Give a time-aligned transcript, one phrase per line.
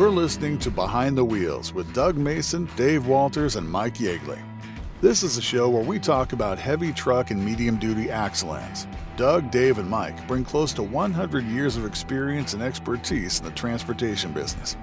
[0.00, 4.42] You're listening to Behind the Wheels with Doug Mason, Dave Walters, and Mike Yeagley.
[5.02, 8.86] This is a show where we talk about heavy truck and medium duty axle ends.
[9.18, 13.50] Doug, Dave, and Mike bring close to 100 years of experience and expertise in the
[13.50, 14.74] transportation business.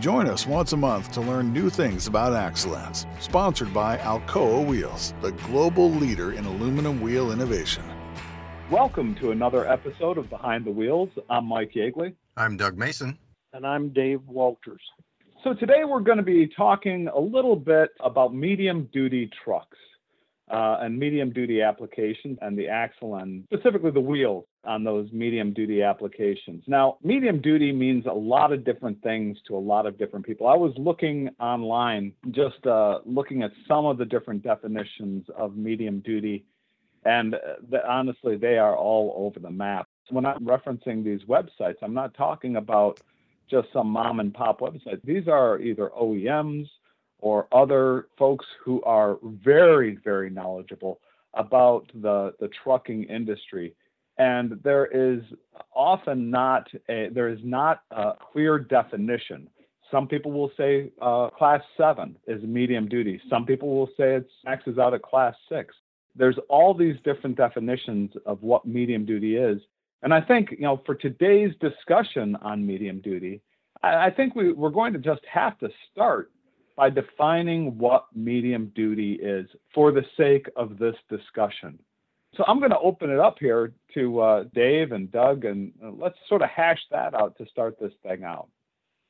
[0.00, 4.66] Join us once a month to learn new things about axle ends, sponsored by Alcoa
[4.66, 7.84] Wheels, the global leader in aluminum wheel innovation.
[8.68, 11.10] Welcome to another episode of Behind the Wheels.
[11.30, 12.16] I'm Mike Yeagley.
[12.36, 13.16] I'm Doug Mason.
[13.56, 14.82] And I'm Dave Walters.
[15.42, 19.78] So today we're going to be talking a little bit about medium duty trucks
[20.50, 25.54] uh, and medium duty applications and the axle and specifically the wheels on those medium
[25.54, 26.64] duty applications.
[26.66, 30.48] Now, medium duty means a lot of different things to a lot of different people.
[30.48, 36.00] I was looking online, just uh, looking at some of the different definitions of medium
[36.00, 36.44] duty,
[37.06, 37.38] and uh,
[37.70, 39.88] the, honestly, they are all over the map.
[40.10, 43.00] When I'm referencing these websites, I'm not talking about
[43.50, 45.00] just some mom and pop website.
[45.04, 46.68] These are either OEMs
[47.18, 51.00] or other folks who are very, very knowledgeable
[51.34, 53.74] about the, the trucking industry.
[54.18, 55.22] And there is
[55.74, 59.48] often not a, there is not a clear definition.
[59.90, 63.20] Some people will say uh, class seven is medium duty.
[63.30, 65.74] Some people will say it's maxes out at class six.
[66.16, 69.60] There's all these different definitions of what medium duty is.
[70.02, 73.40] And I think, you know, for today's discussion on medium duty,
[73.82, 76.30] I, I think we, we're going to just have to start
[76.76, 81.78] by defining what medium duty is for the sake of this discussion.
[82.36, 85.90] So I'm going to open it up here to uh, Dave and Doug, and uh,
[85.90, 88.48] let's sort of hash that out to start this thing out.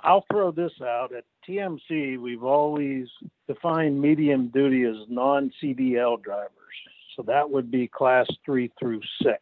[0.00, 1.12] I'll throw this out.
[1.12, 3.08] At TMC, we've always
[3.48, 6.50] defined medium duty as non CDL drivers.
[7.16, 9.40] So that would be class three through six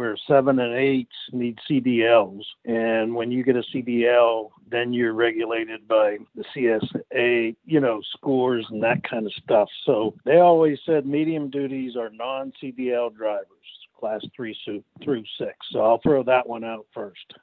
[0.00, 2.40] where seven and eights need CDLs.
[2.64, 8.66] And when you get a CDL, then you're regulated by the CSA, you know, scores
[8.70, 9.68] and that kind of stuff.
[9.84, 13.46] So they always said medium duties are non CDL drivers,
[13.94, 14.56] class three
[15.04, 15.54] through six.
[15.70, 17.34] So I'll throw that one out first.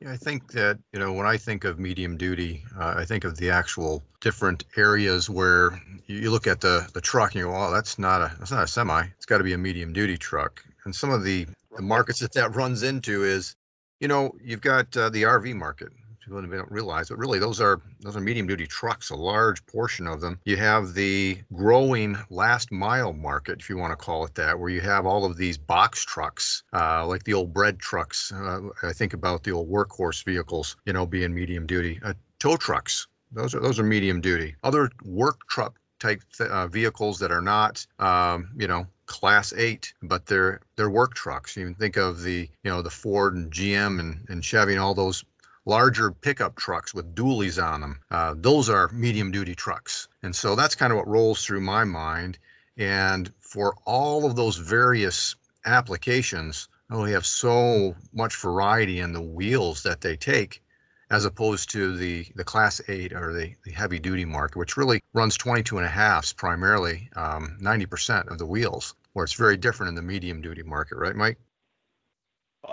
[0.00, 3.24] Yeah, I think that, you know, when I think of medium duty, uh, I think
[3.24, 7.56] of the actual different areas where you look at the, the truck and you go,
[7.56, 9.02] oh, that's not a that's not a semi.
[9.16, 10.62] It's got to be a medium duty truck.
[10.84, 13.54] And some of the the markets that that runs into is,
[14.00, 15.88] you know, you've got uh, the RV market.
[16.24, 20.08] People don't realize, but really those are those are medium duty trucks, a large portion
[20.08, 20.40] of them.
[20.44, 24.68] You have the growing last mile market, if you want to call it that, where
[24.68, 28.32] you have all of these box trucks, uh, like the old bread trucks.
[28.32, 32.00] Uh, I think about the old workhorse vehicles, you know, being medium duty.
[32.02, 34.56] Uh, tow trucks, those are those are medium duty.
[34.64, 40.26] Other work truck type uh, vehicles that are not, um, you know, class eight, but
[40.26, 41.56] they're they're work trucks.
[41.56, 44.80] You can think of the you know the Ford and GM and, and Chevy and
[44.80, 45.24] all those
[45.64, 48.00] larger pickup trucks with dualies on them.
[48.10, 51.84] Uh, those are medium duty trucks, and so that's kind of what rolls through my
[51.84, 52.38] mind.
[52.76, 55.34] And for all of those various
[55.64, 60.62] applications, oh, we have so much variety in the wheels that they take
[61.10, 65.02] as opposed to the, the class 8 or the, the heavy duty market, which really
[65.12, 69.88] runs 22 and a halfs primarily, um, 90% of the wheels, where it's very different
[69.88, 71.38] in the medium duty market, right, Mike?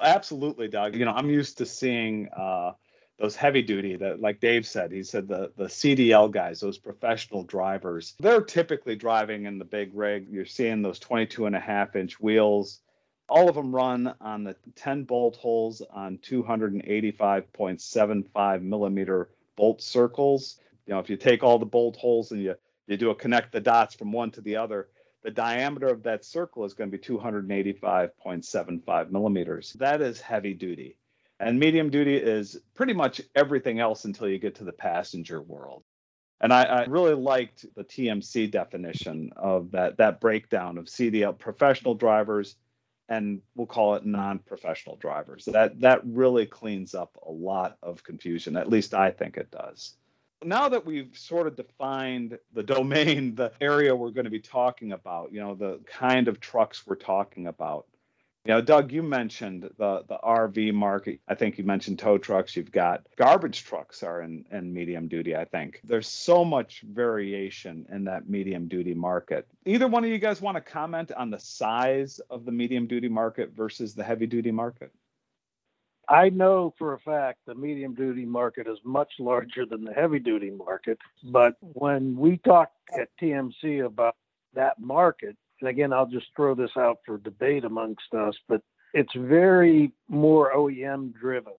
[0.01, 0.95] absolutely, Doug.
[0.95, 2.71] You know, I'm used to seeing uh,
[3.19, 7.43] those heavy duty that, like Dave said, he said the, the CDL guys, those professional
[7.43, 10.27] drivers, they're typically driving in the big rig.
[10.29, 12.79] You're seeing those 22 and a half inch wheels
[13.33, 20.59] all of them run on the 10 bolt holes on 285.75 millimeter bolt circles.
[20.85, 22.53] You know, if you take all the bolt holes and you,
[22.85, 24.89] you do a connect the dots from one to the other,
[25.23, 29.73] the diameter of that circle is going to be 285.75 millimeters.
[29.79, 30.99] That is heavy duty.
[31.39, 35.83] And medium duty is pretty much everything else until you get to the passenger world.
[36.39, 41.95] And I, I, really liked the TMC definition of that that breakdown of CDL professional
[41.95, 42.57] drivers
[43.09, 45.45] and we'll call it non-professional drivers.
[45.45, 48.55] That that really cleans up a lot of confusion.
[48.55, 49.95] At least I think it does.
[50.43, 54.91] Now that we've sort of defined the domain, the area we're going to be talking
[54.91, 57.87] about, you know, the kind of trucks we're talking about,
[58.45, 61.21] you know, Doug, you mentioned the the RV market.
[61.29, 62.57] I think you mentioned tow trucks.
[62.57, 65.33] You've got garbage trucks are in, in medium duty.
[65.35, 69.47] I think there's so much variation in that medium duty market.
[69.65, 73.07] Either one of you guys want to comment on the size of the medium duty
[73.07, 74.91] market versus the heavy duty market?
[76.09, 80.19] I know for a fact the medium duty market is much larger than the heavy
[80.19, 80.97] duty market.
[81.23, 84.17] But when we talk at TMC about
[84.53, 88.61] that market, and again, I'll just throw this out for debate amongst us, but
[88.93, 91.53] it's very more OEM driven.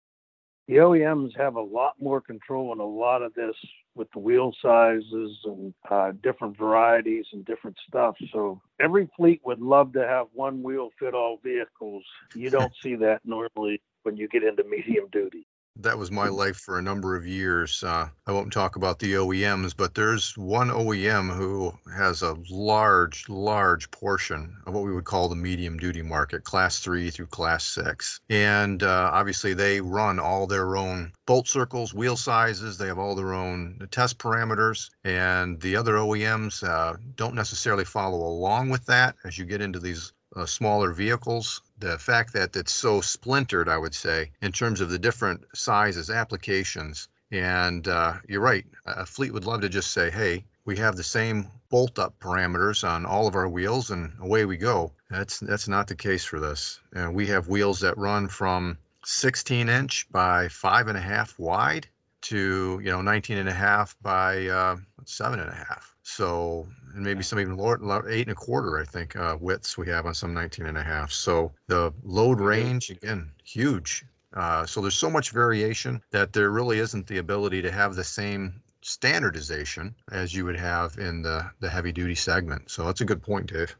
[0.69, 3.57] the OEMs have a lot more control in a lot of this
[3.95, 8.15] with the wheel sizes and uh, different varieties and different stuff.
[8.31, 12.05] So every fleet would love to have one wheel fit all vehicles.
[12.35, 16.57] You don't see that normally when you get into medium duty that was my life
[16.57, 17.83] for a number of years.
[17.83, 23.29] Uh, I won't talk about the OEMs, but there's one OEM who has a large,
[23.29, 27.65] large portion of what we would call the medium duty market, class three through class
[27.65, 28.21] six.
[28.31, 33.17] And uh, obviously, they run all their own bolt circles, wheel sizes, they have all
[33.17, 34.91] their own test parameters.
[35.03, 39.81] And the other OEMs uh, don't necessarily follow along with that as you get into
[39.81, 41.63] these uh, smaller vehicles.
[41.85, 46.09] The fact that it's so splintered, I would say, in terms of the different sizes,
[46.09, 47.09] applications.
[47.31, 51.03] And uh, you're right, a fleet would love to just say, hey, we have the
[51.03, 54.93] same bolt up parameters on all of our wheels and away we go.
[55.11, 56.81] That's that's not the case for this.
[56.95, 61.87] And we have wheels that run from 16 inch by five and a half wide
[62.23, 65.95] to you know 19 and a half by uh, seven and a half.
[66.03, 69.89] So and maybe some even lower, eight and a quarter, I think, uh, widths we
[69.89, 71.13] have on some 19 and a half.
[71.13, 74.05] So the load range, again, huge.
[74.33, 78.05] Uh, so there's so much variation that there really isn't the ability to have the
[78.05, 82.71] same standardization as you would have in the, the heavy duty segment.
[82.71, 83.77] So that's a good point, Dave.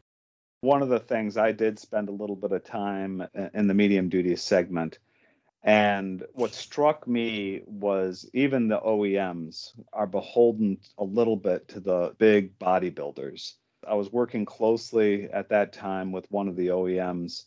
[0.61, 3.23] One of the things I did spend a little bit of time
[3.53, 4.97] in the medium duty segment
[5.65, 12.13] and what struck me was even the OEMs are beholden a little bit to the
[12.19, 13.53] big bodybuilders.
[13.87, 17.45] I was working closely at that time with one of the OEMs,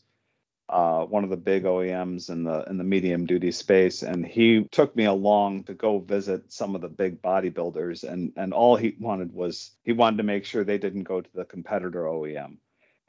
[0.68, 4.64] uh, one of the big OEMs in the in the medium duty space, and he
[4.64, 8.96] took me along to go visit some of the big bodybuilders, and and all he
[8.98, 12.56] wanted was he wanted to make sure they didn't go to the competitor OEM.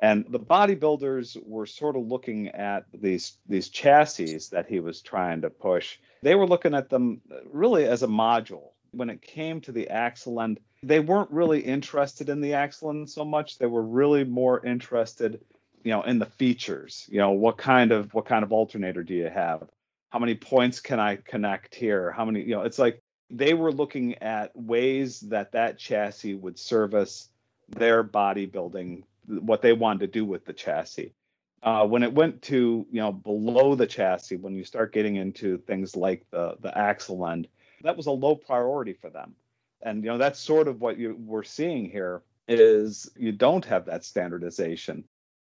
[0.02, 5.42] And the bodybuilders were sort of looking at these these chassis that he was trying
[5.42, 5.98] to push.
[6.24, 8.72] They were looking at them uh, really as a module.
[8.92, 13.10] When it came to the axle end, they weren't really interested in the axle end
[13.10, 13.58] so much.
[13.58, 15.42] They were really more interested,
[15.84, 17.06] you know, in the features.
[17.12, 19.68] You know, what kind of what kind of alternator do you have?
[20.12, 22.12] How many points can I connect here?
[22.12, 26.58] How many, you know, it's like they were looking at ways that that chassis would
[26.58, 27.30] service
[27.68, 31.14] their bodybuilding what they wanted to do with the chassis.
[31.62, 35.58] Uh, when it went to you know below the chassis, when you start getting into
[35.60, 37.48] things like the the axle end,
[37.84, 39.36] that was a low priority for them.
[39.82, 43.86] And you know that's sort of what you we're seeing here is you don't have
[43.86, 45.04] that standardization.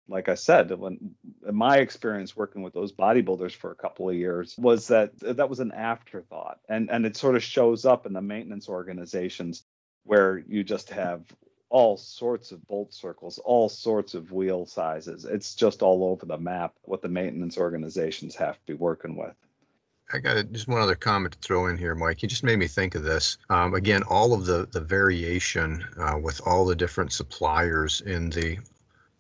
[0.08, 1.14] Like I said, when
[1.52, 5.60] my experience working with those bodybuilders for a couple of years was that that was
[5.60, 9.64] an afterthought, and and it sort of shows up in the maintenance organizations
[10.04, 11.22] where you just have
[11.70, 15.24] all sorts of bolt circles, all sorts of wheel sizes.
[15.24, 19.34] It's just all over the map what the maintenance organizations have to be working with.
[20.10, 22.22] I got just one other comment to throw in here, Mike.
[22.22, 23.36] You just made me think of this.
[23.50, 28.58] Um, again, all of the the variation uh, with all the different suppliers in the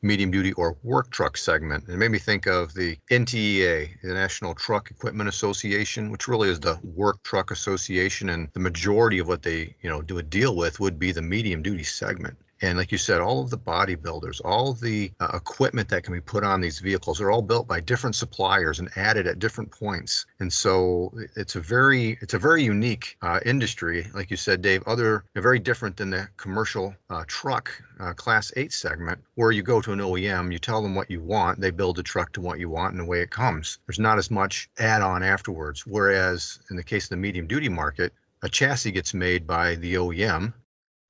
[0.02, 1.84] medium duty or work truck segment.
[1.88, 6.60] It made me think of the NTEA, the National Truck Equipment Association, which really is
[6.60, 10.56] the work truck association, and the majority of what they you know do a deal
[10.56, 12.36] with would be the medium duty segment.
[12.60, 16.20] And like you said, all of the bodybuilders, all the uh, equipment that can be
[16.20, 20.26] put on these vehicles are all built by different suppliers and added at different points.
[20.40, 24.82] And so it's a very it's a very unique uh, industry, like you said, Dave.
[24.86, 29.80] Other very different than the commercial uh, truck uh, class eight segment, where you go
[29.80, 32.58] to an OEM, you tell them what you want, they build a truck to what
[32.58, 33.78] you want, and away it comes.
[33.86, 35.86] There's not as much add-on afterwards.
[35.86, 39.94] Whereas in the case of the medium duty market, a chassis gets made by the
[39.94, 40.52] OEM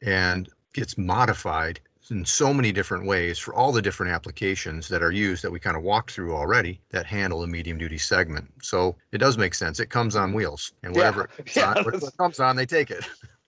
[0.02, 5.12] and gets modified in so many different ways for all the different applications that are
[5.12, 8.50] used that we kind of walked through already that handle the medium duty segment.
[8.62, 9.78] So it does make sense.
[9.80, 13.06] It comes on wheels and whatever, yeah, yeah, on, whatever comes on, they take it.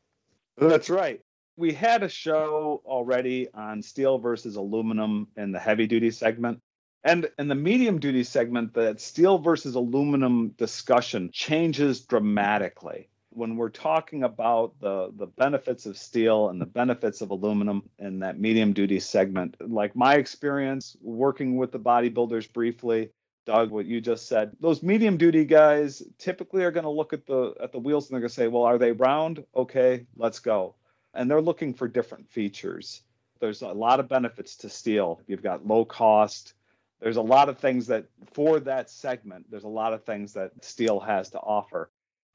[0.59, 1.21] That's right.
[1.57, 6.61] We had a show already on steel versus aluminum in the heavy duty segment.
[7.05, 13.71] And in the medium duty segment, that steel versus aluminum discussion changes dramatically when we're
[13.71, 18.73] talking about the the benefits of steel and the benefits of aluminum in that medium
[18.73, 23.11] duty segment like my experience working with the bodybuilders briefly
[23.47, 27.27] doug what you just said those medium duty guys typically are going to look at
[27.27, 29.45] the at the wheels and they're going to say well are they round?
[29.55, 30.75] Okay let's go.
[31.15, 33.03] And they're looking for different features.
[33.41, 35.21] There's a lot of benefits to steel.
[35.27, 36.55] You've got low cost.
[37.01, 40.53] There's a lot of things that for that segment there's a lot of things that
[40.65, 41.91] steel has to offer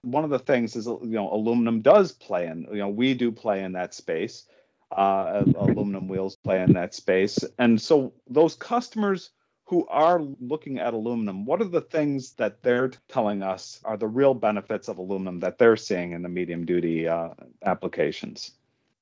[0.05, 3.31] one of the things is you know aluminum does play in you know we do
[3.31, 4.47] play in that space
[4.91, 9.31] uh, aluminum wheels play in that space and so those customers
[9.65, 14.07] who are looking at aluminum, what are the things that they're telling us are the
[14.07, 17.29] real benefits of aluminum that they're seeing in the medium duty uh,
[17.65, 18.51] applications?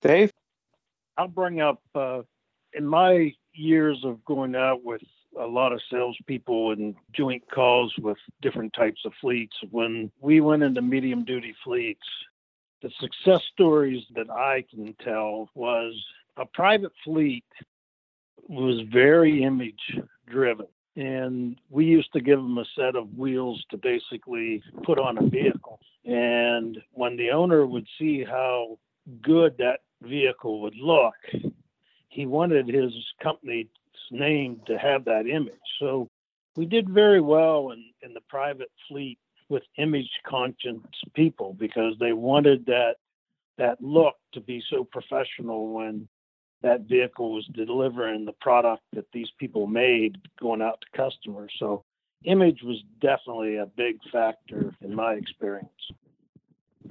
[0.02, 0.32] Dave?
[1.18, 2.22] I'll bring up uh,
[2.72, 5.02] in my years of going out with
[5.40, 9.56] a lot of salespeople and joint calls with different types of fleets.
[9.72, 12.06] When we went into medium duty fleets,
[12.82, 15.94] the success stories that I can tell was
[16.38, 17.46] a private fleet
[18.50, 20.68] was very image driven.
[20.96, 25.28] And we used to give them a set of wheels to basically put on a
[25.28, 25.80] vehicle.
[26.06, 28.78] And when the owner would see how
[29.22, 31.16] good that vehicle would look,
[32.10, 33.68] he wanted his company's
[34.12, 35.54] name to have that image.
[35.80, 36.10] So
[36.56, 39.18] we did very well in, in the private fleet
[39.50, 40.78] with image conscious
[41.14, 42.96] people because they wanted that
[43.58, 46.08] that look to be so professional when
[46.64, 51.52] that vehicle was delivering the product that these people made going out to customers.
[51.60, 51.84] So
[52.24, 55.70] image was definitely a big factor in my experience.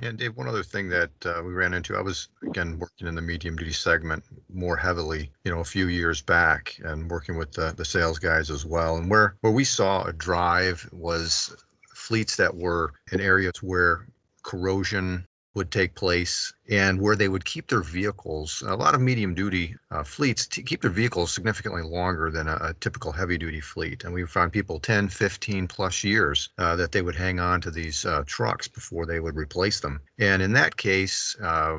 [0.02, 3.14] And Dave, one other thing that uh, we ran into, I was again working in
[3.14, 7.52] the medium duty segment more heavily, you know, a few years back, and working with
[7.52, 8.96] the, the sales guys as well.
[8.96, 11.56] And where where we saw a drive was
[11.94, 14.06] fleets that were in areas where
[14.42, 19.34] corrosion would take place and where they would keep their vehicles a lot of medium
[19.34, 23.60] duty uh, fleets to keep their vehicles significantly longer than a, a, typical heavy duty
[23.60, 27.60] fleet and we found people 10 15 plus years uh, that they would hang on
[27.60, 31.78] to these uh, trucks before they would replace them and in that case uh,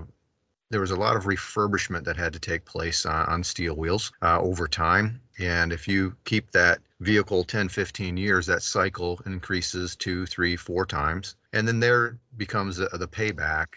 [0.74, 4.12] there was a lot of refurbishment that had to take place on, on steel wheels
[4.22, 9.96] uh, over time and if you keep that vehicle 10 15 years that cycle increases
[9.96, 13.68] two three four times and then there becomes the, the payback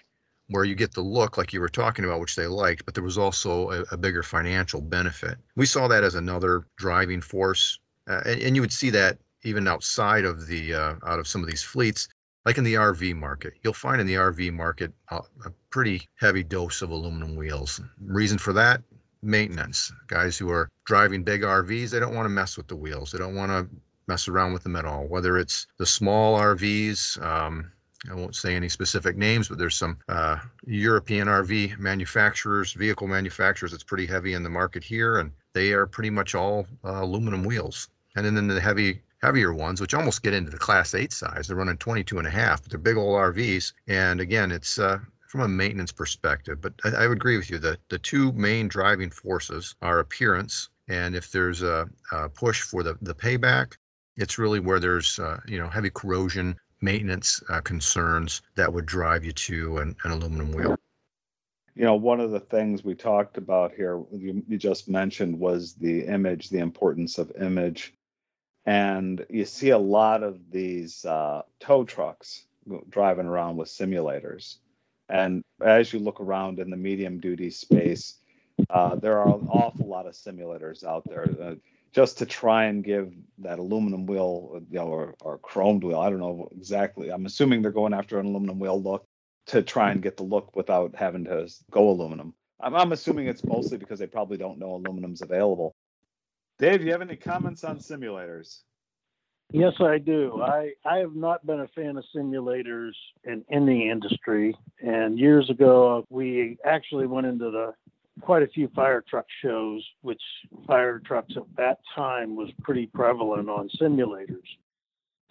[0.49, 3.03] where you get the look like you were talking about, which they liked, but there
[3.03, 5.38] was also a, a bigger financial benefit.
[5.57, 9.67] We saw that as another driving force, uh, and, and, you would see that even
[9.67, 12.09] outside of the uh, out of some of these fleets,
[12.47, 13.55] like in the RV market.
[13.62, 17.81] You'll find in the RV market a, a pretty heavy dose of aluminum wheels.
[18.00, 18.83] Reason for that?
[19.21, 19.93] Maintenance.
[20.07, 23.11] Guys who are driving big RVs, they don't want to mess with the wheels.
[23.11, 23.69] They don't want to
[24.07, 25.09] mess around with them at all.
[25.09, 27.73] Whether it's the small RVs, um,
[28.09, 30.37] I won't say any specific names, but there's some uh,
[30.67, 33.73] European RV manufacturers, vehicle manufacturers.
[33.73, 37.43] It's pretty heavy in the market here, and they are pretty much all uh, aluminum
[37.43, 37.88] wheels.
[38.15, 41.57] And then the heavy heavier ones, which almost get into the class eight size, they're
[41.57, 43.73] running 22 and a half, but they're big old RVs.
[43.87, 46.61] And again, it's uh, from a maintenance perspective.
[46.61, 50.69] But I, I would agree with you that the two main driving forces are appearance
[50.89, 53.75] and if there's a, a, push for the, the payback
[54.17, 59.25] it's really where there's uh, you know heavy corrosion maintenance uh, concerns that would drive
[59.25, 60.77] you to an, an, aluminum wheel.
[61.75, 65.75] You know, one of the things we talked about here, you, you just mentioned, was
[65.75, 67.95] the image, the importance of image.
[68.67, 72.47] And you see a lot of these uh, tow trucks
[72.89, 74.57] driving around with simulators.
[75.09, 78.19] And as you look around in the medium duty space,
[78.71, 81.29] uh, there are an awful lot of simulators out there.
[81.41, 81.55] Uh,
[81.93, 85.99] just to try and give that aluminum wheel, you know, or, or chromed wheel.
[85.99, 87.11] I don't know exactly.
[87.11, 89.07] I'm assuming they're going after an aluminum wheel look
[89.47, 92.35] to try and get the look without having to go aluminum.
[92.61, 95.75] I'm, I'm assuming it's mostly because they probably don't know aluminum's available.
[96.59, 98.61] Dave, you have any comments on simulators?
[99.53, 100.43] Yes, I do.
[100.43, 102.93] I, I have not been a fan of simulators
[103.25, 104.57] in any industry.
[104.81, 107.75] And years ago, we actually went into the
[108.23, 110.23] quite a few fire truck shows, which
[110.67, 114.47] fire trucks at that time was pretty prevalent on simulators.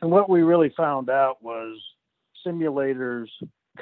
[0.01, 1.77] And what we really found out was
[2.45, 3.27] simulators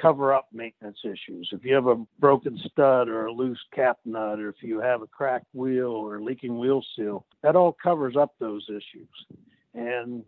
[0.00, 1.48] cover up maintenance issues.
[1.52, 5.02] If you have a broken stud or a loose cap nut, or if you have
[5.02, 9.08] a cracked wheel or leaking wheel seal, that all covers up those issues.
[9.74, 10.24] And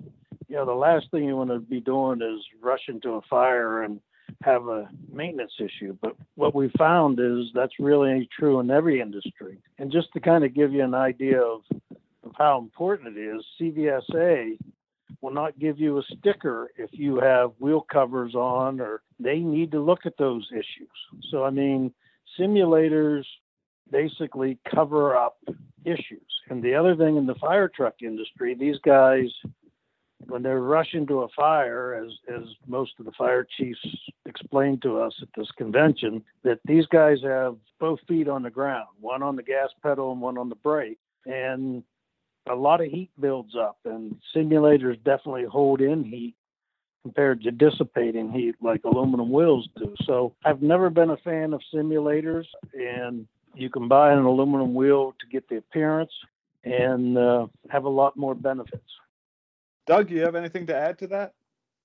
[0.49, 3.83] you know, the last thing you want to be doing is rush into a fire
[3.83, 4.01] and
[4.43, 5.97] have a maintenance issue.
[6.01, 9.59] But what we found is that's really true in every industry.
[9.79, 11.63] And just to kind of give you an idea of,
[12.25, 14.59] of how important it is, CVSA
[15.27, 19.73] will not give you a sticker if you have wheel covers on, or they need
[19.73, 20.89] to look at those issues.
[21.33, 21.93] So, I mean,
[22.39, 23.25] simulators
[23.91, 25.39] basically cover up
[25.85, 26.31] issues.
[26.49, 29.27] And the other thing in the fire truck industry, these guys
[30.29, 33.85] when they're rushing to a fire, as as most of the fire chiefs
[34.27, 38.87] explained to us at this convention, that these guys have both feet on the ground,
[39.01, 41.83] one on the gas pedal and one on the brake, and
[42.49, 46.35] a lot of heat builds up, and simulators definitely hold in heat
[47.03, 49.95] compared to dissipating heat like aluminum wheels do.
[50.05, 55.15] So I've never been a fan of simulators, and you can buy an aluminum wheel
[55.21, 56.11] to get the appearance
[56.65, 58.91] and uh, have a lot more benefits.
[59.87, 61.33] Doug, do you have anything to add to that?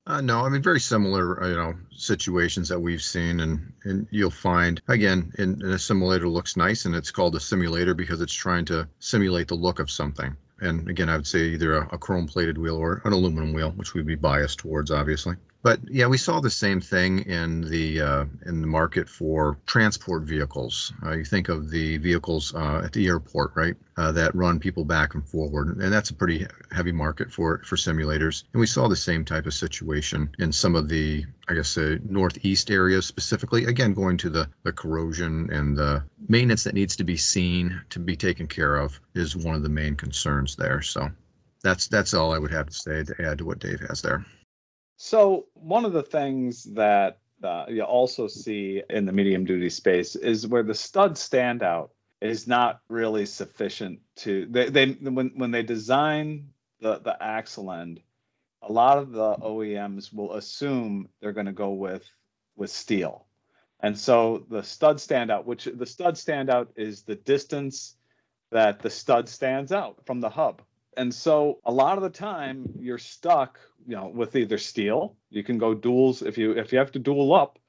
[0.08, 4.08] Uh, no, I mean very similar, uh, you know, situations that we've seen, and and
[4.10, 8.20] you'll find again in, in a simulator looks nice, and it's called a simulator because
[8.20, 10.36] it's trying to simulate the look of something.
[10.62, 13.72] And again, I would say either a, a chrome plated wheel or an aluminum wheel,
[13.72, 15.36] which we'd be biased towards, obviously.
[15.64, 20.24] But yeah, we saw the same thing in the uh, in the market for transport
[20.24, 20.92] vehicles.
[21.06, 24.84] Uh, you think of the vehicles uh, at the airport, right, uh, that run people
[24.84, 28.44] back and forward, and that's a pretty heavy market for for simulators.
[28.54, 32.02] And we saw the same type of situation in some of the, I guess, the
[32.10, 33.66] northeast areas specifically.
[33.66, 38.00] Again, going to the the corrosion and the maintenance that needs to be seen to
[38.00, 40.82] be taken care of is one of the main concerns there.
[40.82, 41.12] So
[41.64, 44.26] that's that's all I would have to say to add to what Dave has there.
[45.04, 50.16] So one of the things that uh, you also see in the medium duty space
[50.16, 51.90] is where the stud standout
[52.22, 56.48] is not really sufficient to they, they when when they design
[56.82, 58.00] the the axle end
[58.62, 62.08] a lot of the OEMs will assume they're going to go with
[62.56, 63.26] with steel.
[63.80, 67.96] And so the stud standout which the stud standout is the distance
[68.52, 70.62] that the stud stands out from the hub.
[70.96, 73.58] And so a lot of the time you're stuck
[73.88, 77.00] you know with either steel you can go duels if you if you have to
[77.00, 77.60] duel up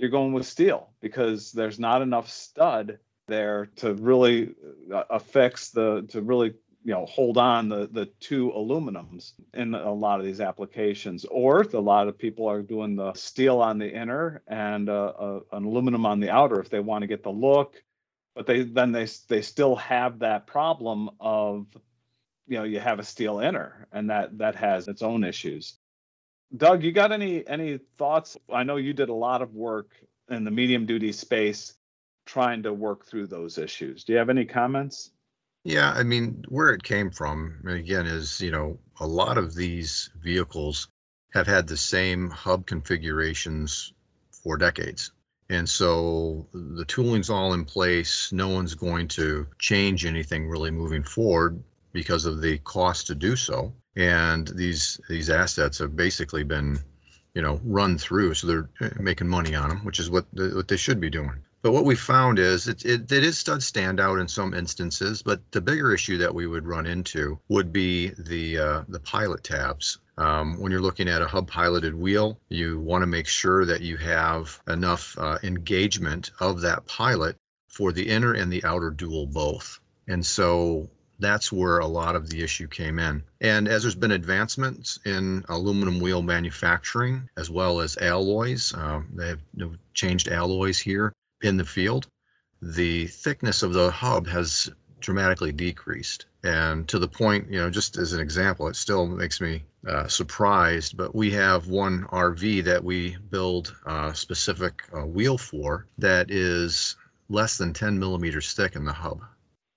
[0.00, 2.98] you're going with steel because there's not enough stud
[3.28, 4.54] there to really
[4.92, 9.92] uh, affix the to really you know hold on the the two aluminums in a
[9.92, 11.24] lot of these applications.
[11.26, 15.40] Or a lot of people are doing the steel on the inner and uh, uh,
[15.52, 17.82] an aluminum on the outer if they want to get the look
[18.34, 21.66] but they then they they still have that problem of
[22.50, 25.78] you know you have a steel inner and that that has its own issues.
[26.56, 28.36] Doug you got any any thoughts?
[28.52, 29.92] I know you did a lot of work
[30.28, 31.74] in the medium duty space
[32.26, 34.02] trying to work through those issues.
[34.02, 35.12] Do you have any comments?
[35.62, 40.10] Yeah i mean where it came from again is you know a lot of these
[40.22, 40.88] vehicles
[41.32, 43.92] have had the same hub configurations
[44.32, 45.12] for decades.
[45.50, 48.32] And so the tooling's all in place.
[48.32, 53.36] No one's going to change anything really moving forward because of the cost to do
[53.36, 53.72] so.
[53.96, 56.78] And these these assets have basically been,
[57.34, 60.50] you know, run through, so they're uh, making money on them, which is what the,
[60.50, 61.42] what they should be doing.
[61.62, 65.42] But what we found is it, it, it is stud standout in some instances, but
[65.50, 69.98] the bigger issue that we would run into would be the uh, the pilot tabs.
[70.16, 73.82] Um, when you're looking at a hub piloted wheel, you want to make sure that
[73.82, 77.36] you have enough uh, engagement of that pilot
[77.68, 79.80] for the inner and the outer dual both.
[80.08, 80.88] And so
[81.20, 83.22] that's where a lot of the issue came in.
[83.40, 89.28] And as there's been advancements in aluminum wheel manufacturing as well as alloys, uh, they
[89.28, 89.40] have
[89.94, 92.06] changed alloys here in the field.
[92.62, 96.26] The thickness of the hub has dramatically decreased.
[96.42, 100.08] And to the point, you know, just as an example, it still makes me uh,
[100.08, 106.30] surprised, but we have one RV that we build a specific uh, wheel for that
[106.30, 106.96] is
[107.28, 109.22] less than 10 millimeters thick in the hub.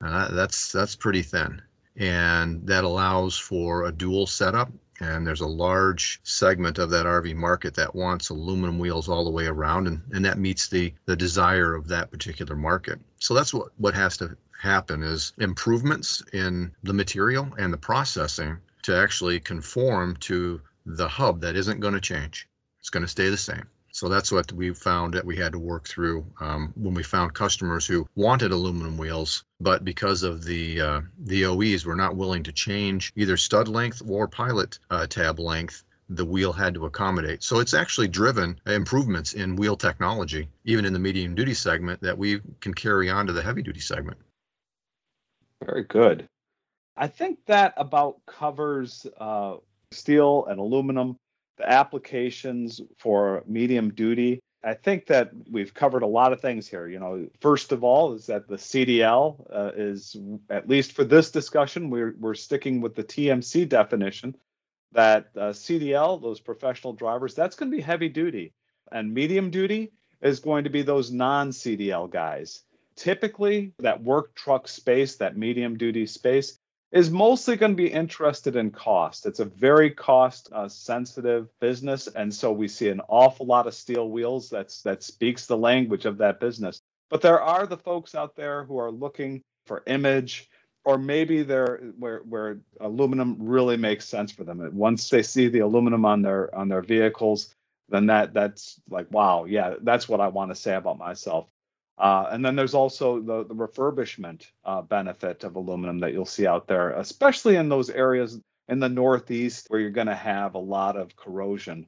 [0.04, 1.62] Uh, that's that's pretty thin,
[1.96, 4.72] and that allows for a dual setup.
[5.00, 9.32] And there's a large segment of that RV market that wants aluminum wheels all the
[9.32, 13.00] way around, and, and that meets the the desire of that particular market.
[13.20, 18.58] So that's what what has to happen is improvements in the material and the processing
[18.84, 22.48] to actually conform to the hub that isn't going to change.
[22.80, 23.66] It's going to stay the same.
[23.93, 27.36] So that's what we found that we had to work through um, when we found
[27.36, 32.41] customers who wanted aluminum wheels, but because of the uh, the OEs were not willing
[32.43, 37.43] to change either stud length or pilot uh, tab length, the wheel had to accommodate.
[37.43, 42.17] So it's actually driven improvements in wheel technology, even in the medium duty segment, that
[42.17, 44.17] we can carry on to the heavy duty segment.
[45.63, 46.27] Very good.
[46.97, 49.58] I think that about covers uh,
[49.91, 51.19] steel and aluminum
[51.58, 54.42] the applications for medium duty.
[54.63, 56.88] I think that we've covered a lot of things here.
[56.88, 60.16] You know, first of all, is that the CDL uh, is,
[60.50, 64.36] at least for this discussion, we're, we're sticking with the TMC definition
[64.94, 68.54] that uh, CDL, those professional drivers, that's going to be heavy duty.
[68.92, 72.63] And medium duty is going to be those non CDL guys.
[72.96, 76.60] Typically, that work truck space, that medium duty space,
[76.93, 79.25] is mostly going to be interested in cost.
[79.25, 82.08] It's a very cost uh, sensitive business.
[82.08, 86.06] And so we see an awful lot of steel wheels that's, that speaks the language
[86.06, 86.79] of that business.
[87.10, 90.49] But there are the folks out there who are looking for image,
[90.86, 94.69] or maybe they're where, where aluminum really makes sense for them.
[94.73, 97.53] Once they see the aluminum on their on their vehicles,
[97.89, 101.47] then that that's like wow, yeah, that's what I want to say about myself.
[101.97, 106.47] Uh, and then there's also the, the refurbishment uh, benefit of aluminum that you'll see
[106.47, 110.60] out there, especially in those areas in the Northeast where you're going to have a
[110.60, 111.86] lot of corrosion.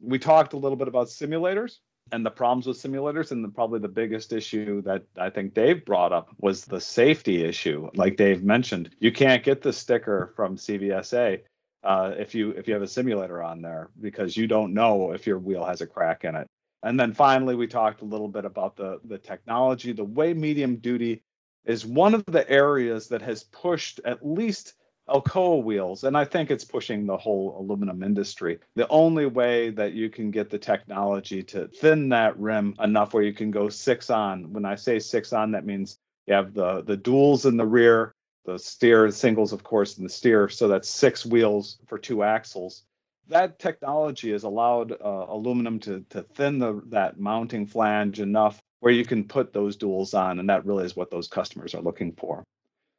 [0.00, 1.78] We talked a little bit about simulators
[2.12, 5.84] and the problems with simulators and the, probably the biggest issue that i think dave
[5.84, 10.56] brought up was the safety issue like dave mentioned you can't get the sticker from
[10.56, 11.40] cvsa
[11.84, 15.26] uh, if you if you have a simulator on there because you don't know if
[15.26, 16.46] your wheel has a crack in it
[16.82, 20.76] and then finally we talked a little bit about the the technology the way medium
[20.76, 21.22] duty
[21.64, 24.74] is one of the areas that has pushed at least
[25.08, 28.58] Alcoa wheels, and I think it's pushing the whole aluminum industry.
[28.74, 33.22] The only way that you can get the technology to thin that rim enough where
[33.22, 34.52] you can go six on.
[34.52, 38.14] When I say six on, that means you have the the duals in the rear,
[38.44, 40.48] the steer singles, of course, in the steer.
[40.48, 42.84] So that's six wheels for two axles.
[43.28, 48.92] That technology has allowed uh, aluminum to to thin the that mounting flange enough where
[48.92, 52.12] you can put those duals on, and that really is what those customers are looking
[52.12, 52.44] for.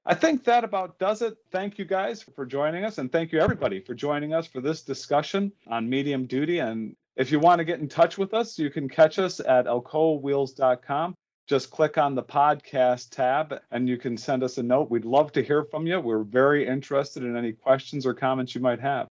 [0.05, 1.37] I think that about does it.
[1.51, 4.81] Thank you guys for joining us, and thank you everybody for joining us for this
[4.81, 6.59] discussion on medium duty.
[6.59, 9.65] And if you want to get in touch with us, you can catch us at
[9.65, 11.15] alcoawheels.com.
[11.47, 14.89] Just click on the podcast tab and you can send us a note.
[14.91, 15.99] We'd love to hear from you.
[15.99, 19.07] We're very interested in any questions or comments you might have.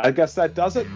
[0.00, 0.86] I guess that does it.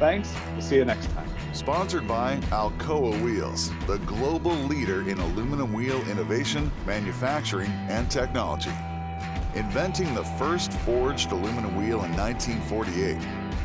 [0.00, 0.34] Thanks.
[0.52, 1.28] We'll see you next time.
[1.52, 8.72] Sponsored by Alcoa Wheels, the global leader in aluminum wheel innovation, manufacturing, and technology.
[9.54, 13.18] Inventing the first forged aluminum wheel in 1948,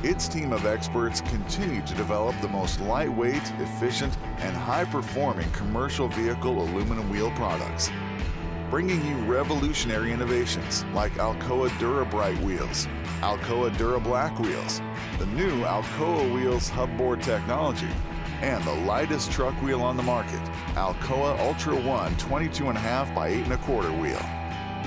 [0.04, 6.08] its team of experts continue to develop the most lightweight, efficient, and high performing commercial
[6.10, 7.90] vehicle aluminum wheel products.
[8.72, 12.88] Bringing you revolutionary innovations like Alcoa DuraBright wheels,
[13.22, 14.82] Alcoa DuraBlack wheels,
[15.20, 17.90] the new Alcoa Wheels hubboard technology,
[18.42, 20.42] and the lightest truck wheel on the market,
[20.74, 24.18] Alcoa Ultra One 22.5 by 8.25 wheel.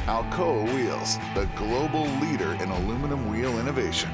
[0.07, 4.11] Alcoa Wheels, the global leader in aluminum wheel innovation.